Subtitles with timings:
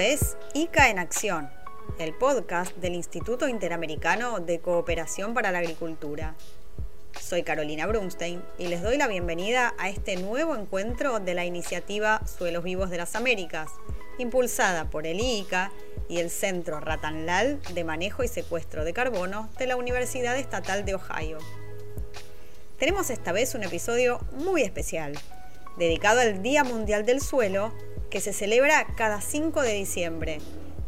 [0.00, 1.50] es ICA en Acción,
[1.98, 6.36] el podcast del Instituto Interamericano de Cooperación para la Agricultura.
[7.20, 12.22] Soy Carolina Brunstein y les doy la bienvenida a este nuevo encuentro de la iniciativa
[12.26, 13.68] Suelos Vivos de las Américas,
[14.16, 15.70] impulsada por el ICA
[16.08, 20.94] y el Centro Ratanlal de Manejo y Secuestro de Carbono de la Universidad Estatal de
[20.94, 21.38] Ohio.
[22.78, 25.18] Tenemos esta vez un episodio muy especial,
[25.76, 27.70] dedicado al Día Mundial del Suelo
[28.10, 30.38] que se celebra cada 5 de diciembre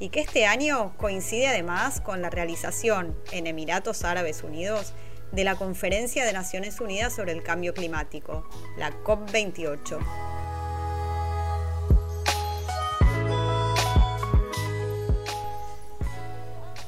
[0.00, 4.92] y que este año coincide además con la realización en Emiratos Árabes Unidos
[5.30, 9.98] de la Conferencia de Naciones Unidas sobre el Cambio Climático, la COP28.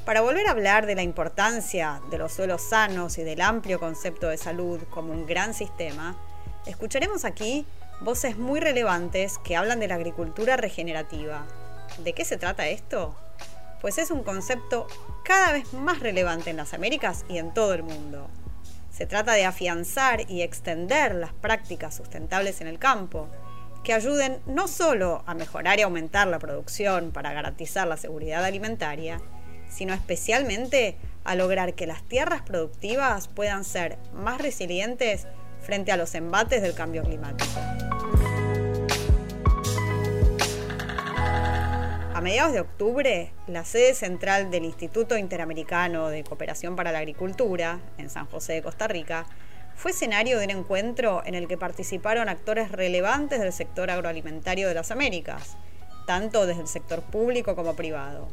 [0.03, 4.27] Para volver a hablar de la importancia de los suelos sanos y del amplio concepto
[4.27, 6.15] de salud como un gran sistema,
[6.67, 7.65] escucharemos aquí
[8.01, 11.45] voces muy relevantes que hablan de la agricultura regenerativa.
[12.03, 13.15] ¿De qué se trata esto?
[13.81, 14.87] Pues es un concepto
[15.23, 18.29] cada vez más relevante en las Américas y en todo el mundo.
[18.91, 23.27] Se trata de afianzar y extender las prácticas sustentables en el campo,
[23.83, 29.21] que ayuden no solo a mejorar y aumentar la producción para garantizar la seguridad alimentaria,
[29.69, 35.27] sino especialmente a lograr que las tierras productivas puedan ser más resilientes
[35.61, 37.51] frente a los embates del cambio climático.
[42.25, 48.09] Mediados de octubre, la sede central del Instituto Interamericano de Cooperación para la Agricultura, en
[48.09, 49.27] San José de Costa Rica,
[49.75, 54.73] fue escenario de un encuentro en el que participaron actores relevantes del sector agroalimentario de
[54.73, 55.55] las Américas,
[56.07, 58.27] tanto desde el sector público como privado.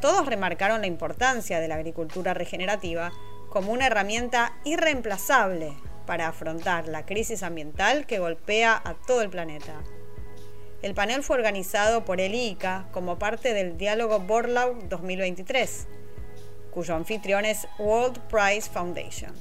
[0.00, 3.12] Todos remarcaron la importancia de la agricultura regenerativa
[3.50, 5.74] como una herramienta irreemplazable
[6.06, 9.82] para afrontar la crisis ambiental que golpea a todo el planeta.
[10.86, 15.88] El panel fue organizado por el ICA como parte del diálogo Borlaug 2023,
[16.70, 19.32] cuyo anfitrión es World Prize Foundation.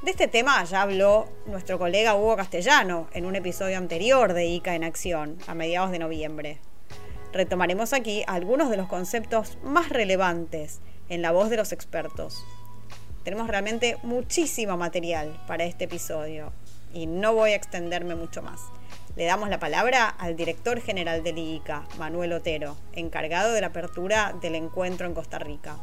[0.00, 4.74] De este tema ya habló nuestro colega Hugo Castellano en un episodio anterior de ICA
[4.74, 6.60] en Acción, a mediados de noviembre.
[7.34, 12.42] Retomaremos aquí algunos de los conceptos más relevantes en la voz de los expertos.
[13.22, 16.54] Tenemos realmente muchísimo material para este episodio
[16.94, 18.62] y no voy a extenderme mucho más.
[19.16, 24.36] Le damos la palabra al director general del IICA, Manuel Otero, encargado de la apertura
[24.42, 25.78] del encuentro en Costa Rica.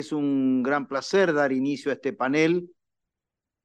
[0.00, 2.68] Es un gran placer dar inicio a este panel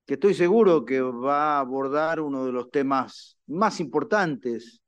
[0.06, 4.84] que estoy seguro que va a abordar uno de los temas más importantes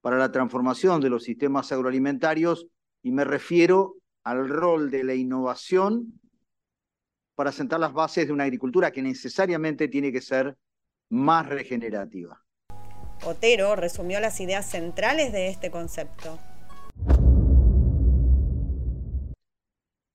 [0.00, 2.66] para la transformación de los sistemas agroalimentarios
[3.02, 6.18] y me refiero al rol de la innovación
[7.34, 10.56] para sentar las bases de una agricultura que necesariamente tiene que ser
[11.12, 12.42] más regenerativa.
[13.26, 16.38] Otero resumió las ideas centrales de este concepto.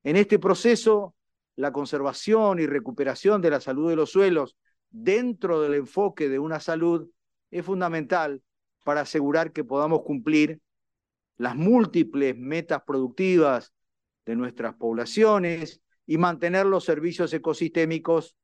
[0.03, 1.13] En este proceso,
[1.55, 4.57] la conservación y recuperación de la salud de los suelos
[4.89, 7.07] dentro del enfoque de una salud
[7.51, 8.41] es fundamental
[8.83, 10.61] para asegurar que podamos cumplir
[11.37, 13.71] las múltiples metas productivas
[14.25, 18.35] de nuestras poblaciones y mantener los servicios ecosistémicos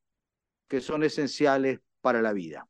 [0.68, 2.68] que son esenciales para la vida.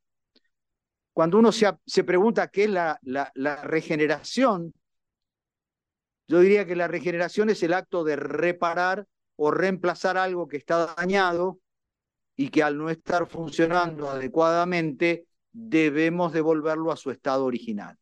[1.11, 4.73] Cuando uno se, pregunta qué es la regeneración,
[6.27, 9.05] yo diría que la regeneración es el acto de reparar
[9.35, 11.59] o reemplazar algo que está dañado
[12.35, 17.97] y que al no estar funcionando adecuadamente debemos devolverlo a su estado original.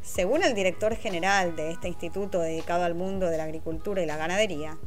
[0.00, 4.16] Según el director general de este instituto dedicado al mundo de la agricultura y la
[4.16, 4.78] ganadería,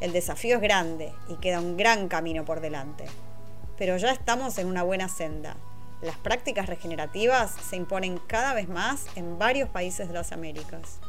[0.00, 3.04] el desafío es grande y queda un gran camino por delante.
[3.76, 5.56] Pero ya estamos en una buena senda.
[6.02, 11.00] Las prácticas regenerativas se imponen cada vez más en varios países de las Américas.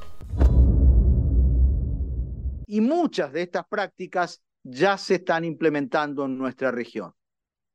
[2.67, 7.13] Y muchas de estas prácticas ya se están implementando en nuestra región,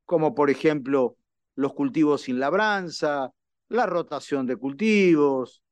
[0.05, 1.17] como por ejemplo
[1.55, 3.31] los cultivos sin labranza,
[3.69, 5.63] la rotación de cultivos,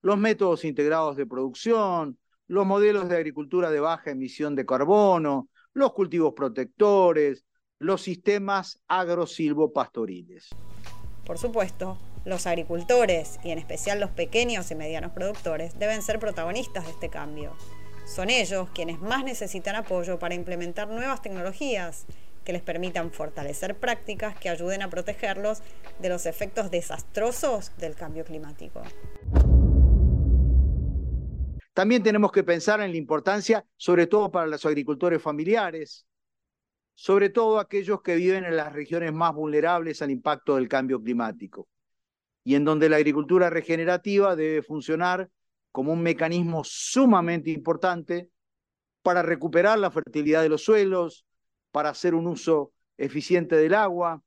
[0.00, 5.92] los métodos integrados de producción, los modelos de agricultura de baja emisión de carbono, los
[5.92, 7.44] cultivos protectores,
[7.80, 10.50] los sistemas agrosilvopastoriles.
[11.24, 16.84] Por supuesto, los agricultores y en especial los pequeños y medianos productores deben ser protagonistas
[16.84, 17.56] de este cambio.
[18.06, 22.04] Son ellos quienes más necesitan apoyo para implementar nuevas tecnologías
[22.44, 25.62] que les permitan fortalecer prácticas que ayuden a protegerlos
[26.00, 28.82] de los efectos desastrosos del cambio climático.
[31.72, 36.04] También tenemos que pensar en la importancia, sobre todo para los agricultores familiares,
[36.94, 41.68] sobre todo aquellos que viven en las regiones más vulnerables al impacto del cambio climático.
[42.42, 45.30] y en donde la agricultura regenerativa debe funcionar
[45.72, 48.30] como un mecanismo sumamente importante
[49.02, 51.26] para recuperar la fertilidad de los suelos,
[51.70, 54.22] para hacer un uso eficiente del agua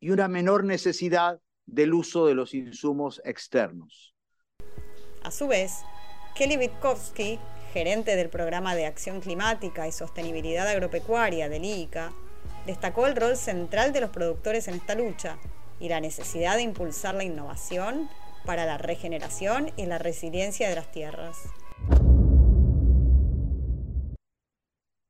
[0.00, 4.14] y una menor necesidad del uso de los insumos externos.
[5.22, 5.82] A su vez,
[6.34, 7.38] Kelly Witkowski,
[7.74, 12.12] gerente del Programa de Acción Climática y Sostenibilidad Agropecuaria del IICA,
[12.66, 15.38] destacó el rol central de los productores en esta lucha
[15.80, 18.08] y la necesidad de impulsar la innovación
[18.46, 21.36] para la regeneración y la resiliencia de las tierras.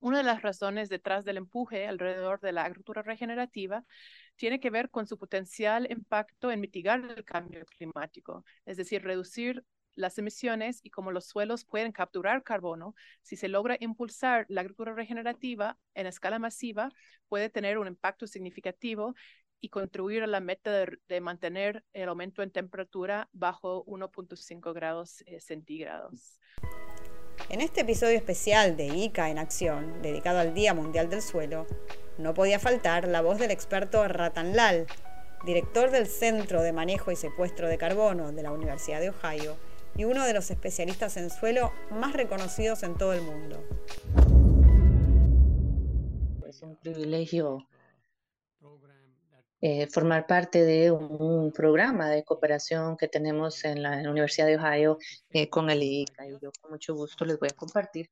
[0.00, 3.84] Una de las razones detrás del empuje alrededor de la agricultura regenerativa
[4.36, 9.64] tiene que ver con su potencial impacto en mitigar el cambio climático, es decir, reducir
[9.96, 14.94] las emisiones y cómo los suelos pueden capturar carbono, si se logra impulsar la agricultura
[14.94, 16.90] regenerativa en escala masiva,
[17.28, 19.14] puede tener un impacto significativo
[19.60, 25.40] y contribuir a la meta de, mantener el aumento en temperatura bajo 1.5 grados eh,
[25.40, 26.38] centígrados.
[27.48, 31.66] En este episodio especial de ICA en Acción, dedicado al Día Mundial del Suelo,
[32.18, 34.86] no podía faltar la voz del experto Ratan Lal,
[35.46, 39.56] director del Centro de Manejo y Secuestro de Carbono de la Universidad de Ohio
[39.96, 43.62] y uno de los especialistas en suelo más reconocidos en todo el mundo.
[46.46, 47.66] Es un privilegio
[49.66, 54.98] eh, formar parte de un, programa de cooperación que tenemos en la, Universidad de Ohio
[55.30, 56.26] eh, con el IICA.
[56.26, 58.10] Y yo con mucho gusto les voy a compartir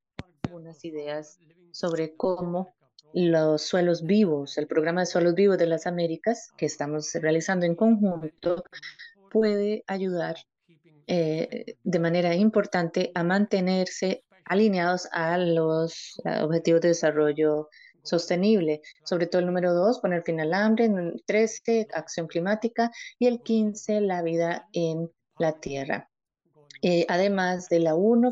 [0.50, 1.38] unas ideas
[1.70, 2.74] sobre cómo
[3.12, 7.74] los suelos vivos, el programa de suelos vivos de las Américas que estamos realizando en
[7.74, 8.64] conjunto,
[9.30, 10.36] puede ayudar
[11.06, 17.68] eh, de manera importante a mantenerse alineados a los objetivos de desarrollo
[18.02, 23.26] sostenible, sobre todo el número dos, poner fin al hambre, el 13, acción climática y
[23.26, 26.08] el 15, la vida en la tierra.
[26.84, 28.30] Eh, además de la 1,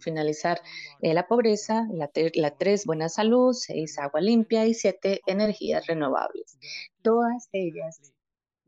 [0.00, 0.62] finalizar
[1.02, 6.58] eh, la pobreza, la 3, buena salud, 6, agua limpia y 7, energías renovables.
[7.02, 8.14] Todas ellas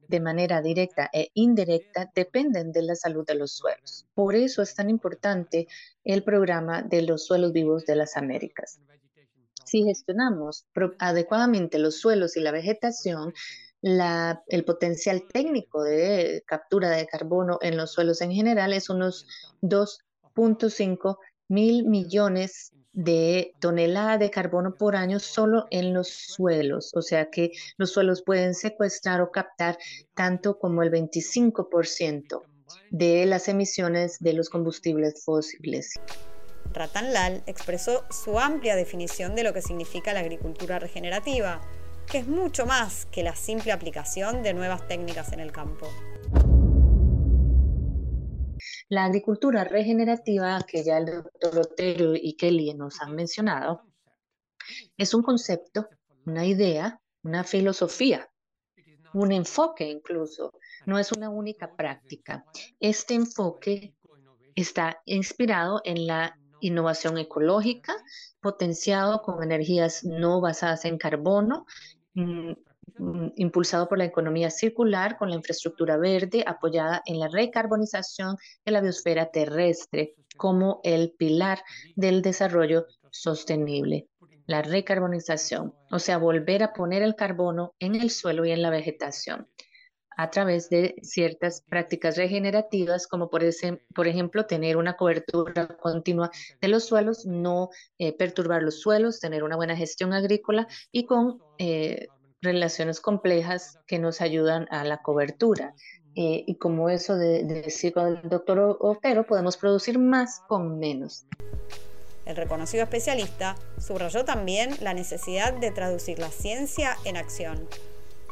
[0.08, 4.06] de manera directa e indirecta dependen de la salud de los suelos.
[4.14, 5.69] Por eso es tan importante
[6.02, 8.81] el programa de los suelos vivos de las Américas.
[9.64, 10.66] Si gestionamos
[10.99, 13.34] adecuadamente los suelos y la vegetación,
[13.82, 19.26] el potencial técnico de captura de carbono en los suelos en general es unos
[19.62, 21.19] 2.5
[21.49, 26.91] mil millones de toneladas de carbono por año solo en los suelos.
[26.97, 29.79] O sea que los suelos pueden secuestrar o captar
[30.15, 32.43] tanto como el 25%
[32.91, 35.95] de las emisiones de los combustibles fósiles.
[36.73, 41.61] Ratan Lal expresó su amplia definición de lo que significa la agricultura regenerativa,
[42.11, 45.89] que es mucho más que la simple aplicación de nuevas técnicas en el campo.
[48.88, 53.82] La agricultura regenerativa, que ya el doctor Otero y Kelly nos han mencionado,
[54.96, 55.88] es un concepto,
[56.25, 58.31] una idea, una filosofía,
[59.12, 60.52] un enfoque incluso,
[60.87, 62.44] no es una única práctica.
[62.81, 63.94] Este enfoque
[64.55, 67.94] está inspirado en la innovación ecológica,
[68.41, 71.67] potenciado con energías no basadas en carbono,
[72.15, 72.53] mm,
[73.37, 78.81] impulsado por la economía circular con la infraestructura verde apoyada en la recarbonización de la
[78.81, 81.63] biosfera terrestre como el pilar
[81.97, 84.09] del desarrollo sostenible.
[84.47, 88.71] La recarbonización, o sea, volver a poner el carbono en el suelo y en la
[88.71, 89.47] vegetación
[90.19, 96.31] a través de ciertas prácticas regenerativas, como por, ese, por ejemplo tener una cobertura continua
[96.61, 101.39] de los suelos, no eh, perturbar los suelos, tener una buena gestión agrícola y con
[101.59, 102.09] eh,
[102.43, 105.75] relaciones complejas que nos ayudan a la cobertura.
[106.15, 110.79] Eh, y como eso de, de decir con el doctor Otero, podemos producir más con
[110.79, 111.27] menos.
[112.27, 117.69] El reconocido especialista subrayó también la necesidad de traducir la ciencia en acción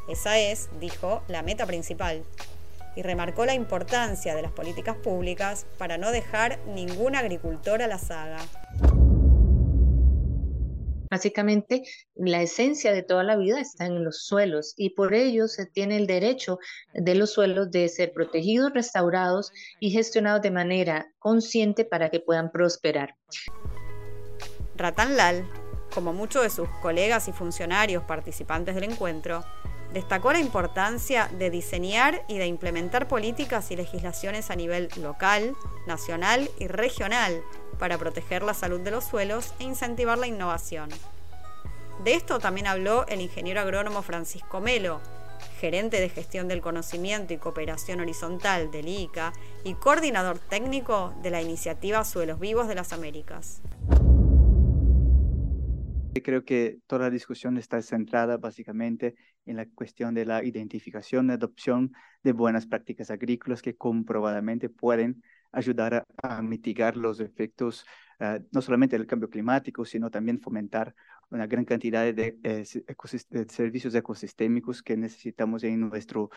[0.08, 2.22] esa es, dijo, la meta principal
[2.94, 7.98] y remarcó la importancia de las políticas públicas para no dejar ningún agricultor a la
[7.98, 8.38] saga.
[11.16, 11.82] Básicamente,
[12.14, 15.96] la esencia de toda la vida está en los suelos y por ello se tiene
[15.96, 16.58] el derecho
[16.92, 22.50] de los suelos de ser protegidos, restaurados y gestionados de manera consciente para que puedan
[22.50, 23.14] prosperar.
[24.76, 25.50] Ratan Lal,
[25.94, 29.42] como muchos de sus colegas y funcionarios participantes del encuentro,
[29.92, 35.54] Destacó la importancia de diseñar y de implementar políticas y legislaciones a nivel local,
[35.86, 37.40] nacional y regional
[37.78, 40.88] para proteger la salud de los suelos e incentivar la innovación.
[42.04, 45.00] De esto también habló el ingeniero agrónomo Francisco Melo,
[45.58, 49.32] gerente de gestión del conocimiento y cooperación horizontal del ICA
[49.64, 53.62] y coordinador técnico de la iniciativa Suelos Vivos de las Américas.
[56.22, 59.14] Creo que toda la discusión está centrada básicamente
[59.44, 61.92] en la cuestión de la identificación y adopción
[62.22, 65.22] de buenas prácticas agrícolas que comprobadamente pueden
[65.56, 67.84] ayudar a, mitigar los efectos
[68.20, 70.94] ah, no solamente del cambio climático, sino también fomentar
[71.30, 72.64] una gran cantidad de, eh,
[73.48, 76.30] servicios ecosistémicos que necesitamos en nuestro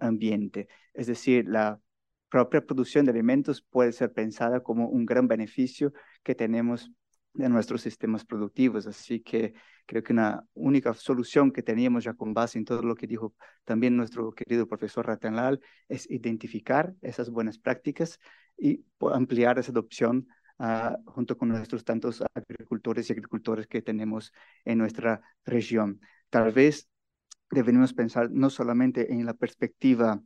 [0.00, 0.68] ambiente.
[0.94, 1.80] Es decir, la
[2.28, 5.92] propia producción de alimentos puede ser pensada como un gran beneficio
[6.22, 6.92] que tenemos
[7.36, 8.86] de nuestros sistemas productivos.
[8.86, 9.54] Así que
[9.86, 13.34] creo que una única solución que teníamos ya con base en todo lo que dijo
[13.64, 18.18] también nuestro querido profesor Ratanlal es identificar esas buenas prácticas
[18.56, 20.28] y ampliar esa adopción
[20.58, 24.32] uh, junto con nuestros tantos agricultores y agricultores que tenemos
[24.64, 26.00] en nuestra región.
[26.30, 26.88] Tal vez
[27.50, 30.20] debemos pensar no solamente en la perspectiva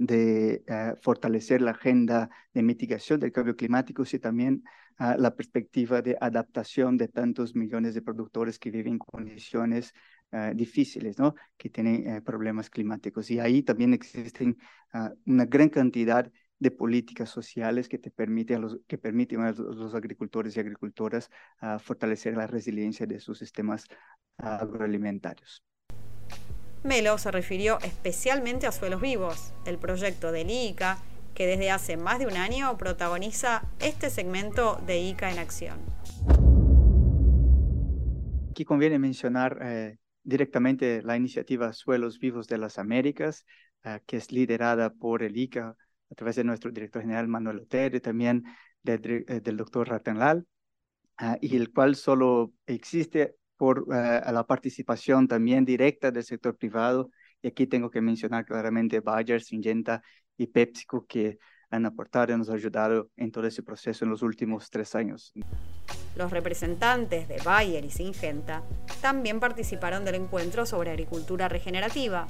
[0.00, 4.64] de uh, fortalecer la agenda de mitigación del cambio climático, sino también
[4.98, 9.92] uh, la perspectiva de adaptación de tantos millones de productores que viven en condiciones
[10.32, 11.34] uh, difíciles, ¿no?
[11.58, 13.30] que tienen problemas climáticos.
[13.30, 14.56] Y ahí también existen
[15.26, 19.94] una gran cantidad de políticas sociales que, te permiten a los, que permiten a los,
[19.94, 21.30] agricultores y agricultoras
[21.78, 23.86] fortalecer la resiliencia de sus sistemas
[24.38, 25.62] agroalimentarios.
[26.82, 30.98] Melo se refirió especialmente a Suelos Vivos, el proyecto del ICA,
[31.34, 35.78] que desde hace más de un año protagoniza este segmento de ICA en acción.
[38.50, 43.44] Aquí conviene mencionar eh, directamente la iniciativa Suelos Vivos de las Américas,
[43.84, 45.76] uh, que es liderada por el ICA
[46.10, 48.44] a través de nuestro director general Manuel Otero, también
[48.84, 50.46] eh, del doctor Ratenlal,
[51.20, 57.10] uh, y el cual solo existe por uh, la participación también directa del sector privado.
[57.42, 60.02] Y aquí tengo que mencionar claramente Bayer, Syngenta
[60.38, 61.38] y PepsiCo que
[61.68, 65.34] han aportado y nos ayudado en todo ese proceso en los últimos tres años.
[66.16, 68.62] Los representantes de Bayer y Syngenta
[69.02, 72.28] también participaron del encuentro sobre agricultura regenerativa,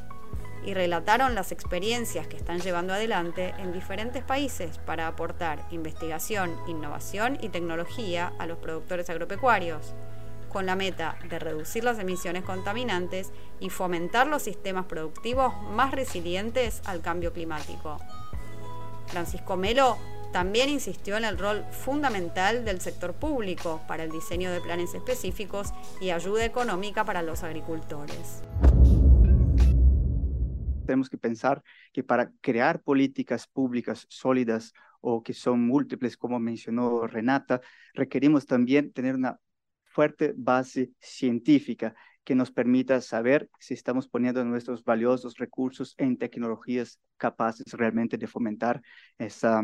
[0.64, 7.38] y relataron las experiencias que están llevando adelante en diferentes países para aportar investigación, innovación
[7.40, 9.94] y tecnología a los productores agropecuarios,
[10.50, 16.82] con la meta de reducir las emisiones contaminantes y fomentar los sistemas productivos más resilientes
[16.84, 17.96] al cambio climático.
[19.06, 19.96] Francisco Melo
[20.32, 25.72] también insistió en el rol fundamental del sector público para el diseño de planes específicos
[26.00, 28.42] y ayuda económica para los agricultores
[30.90, 37.06] tenemos que pensar que para crear políticas públicas sólidas o que son múltiples, como mencionó
[37.06, 37.60] Renata,
[37.94, 39.38] requerimos también tener una
[39.90, 41.94] fuerte base científica
[42.24, 48.26] que nos permita saber si estamos poniendo nuestros valiosos recursos en tecnologías capaces realmente de
[48.26, 48.80] fomentar
[49.18, 49.62] esa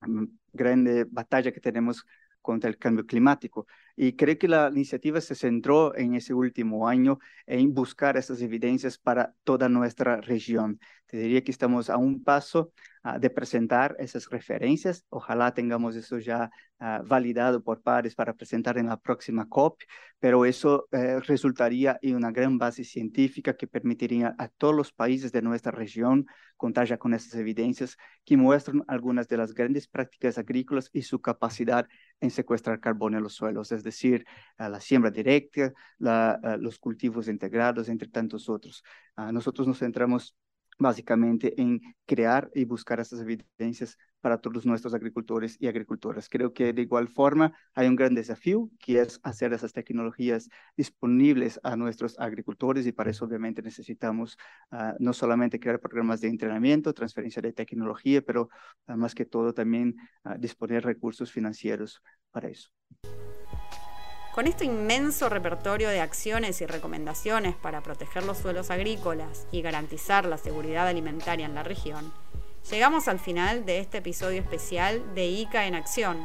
[0.00, 2.04] mm, grande batalla que tenemos
[2.40, 3.66] contra el cambio climático.
[3.96, 8.98] Y creo que la iniciativa se centró en ese último año en buscar esas evidencias
[8.98, 10.78] para toda nuestra región.
[11.06, 12.72] Te diría que estamos a un paso
[13.04, 15.04] uh, de presentar esas referencias.
[15.08, 16.50] Ojalá tengamos eso ya
[16.80, 19.82] uh, validado por pares para presentar en la próxima COP,
[20.18, 25.30] pero eso uh, resultaría en una gran base científica que permitiría a todos los países
[25.30, 26.26] de nuestra región
[26.56, 31.20] contar ya con esas evidencias que muestran algunas de las grandes prácticas agrícolas y su
[31.20, 31.86] capacidad
[32.20, 34.26] en secuestrar carbono en los suelos, es decir,
[34.58, 38.82] la siembra directa, la, los cultivos integrados, entre tantos otros.
[39.16, 40.36] Nosotros nos centramos
[40.78, 46.28] básicamente en crear y buscar estas evidencias para todos nuestros agricultores y agricultoras.
[46.28, 51.60] Creo que de igual forma hay un gran desafío que es hacer esas tecnologías disponibles
[51.62, 54.36] a nuestros agricultores y para eso obviamente necesitamos
[54.72, 58.48] uh, no solamente crear programas de entrenamiento, transferencia de tecnología, pero
[58.88, 62.02] uh, más que todo también uh, disponer recursos financieros
[62.32, 62.70] para eso.
[64.36, 70.26] Con este inmenso repertorio de acciones y recomendaciones para proteger los suelos agrícolas y garantizar
[70.26, 72.12] la seguridad alimentaria en la región,
[72.70, 76.18] llegamos al final de este episodio especial de ICA en Acción,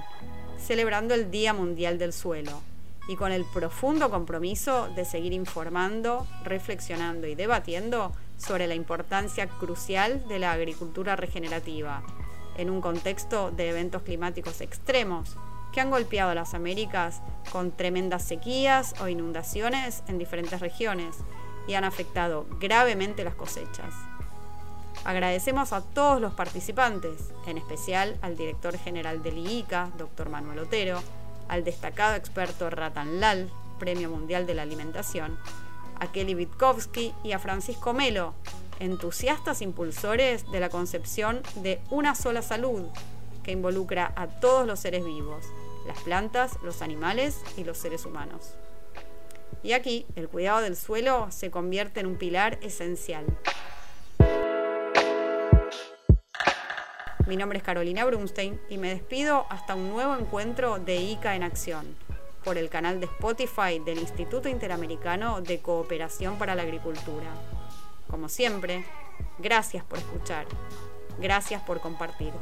[0.57, 2.61] celebrando el Día Mundial del Suelo
[3.07, 10.27] y con el profundo compromiso de seguir informando, reflexionando y debatiendo sobre la importancia crucial
[10.27, 12.03] de la agricultura regenerativa
[12.57, 15.37] en un contexto de eventos climáticos extremos
[15.71, 21.15] que han golpeado a las Américas con tremendas sequías o inundaciones en diferentes regiones
[21.67, 23.93] y han afectado gravemente las cosechas.
[25.03, 31.01] Agradecemos a todos los participantes, en especial al director general del IICA, doctor Manuel Otero,
[31.47, 33.49] al destacado experto Ratan Lal,
[33.79, 35.39] Premio Mundial de la Alimentación,
[35.99, 38.33] a Kelly Witkowski y a Francisco Melo,
[38.79, 42.83] entusiastas impulsores de la concepción de una sola salud
[43.43, 45.45] que involucra a todos los seres vivos,
[45.85, 48.55] las plantas, los animales y los seres humanos.
[49.63, 53.25] Y aquí el cuidado del suelo se convierte en un pilar esencial.
[57.27, 61.43] Mi nombre es Carolina Brunstein y me despido hasta un nuevo encuentro de ICA en
[61.43, 61.95] Acción
[62.43, 67.31] por el canal de Spotify del Instituto Interamericano de Cooperación para la Agricultura.
[68.09, 68.85] Como siempre,
[69.37, 70.45] gracias por escuchar,
[71.19, 72.33] gracias por compartir.